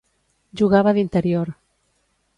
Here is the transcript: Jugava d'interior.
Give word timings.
Jugava 0.61 0.95
d'interior. 0.99 1.55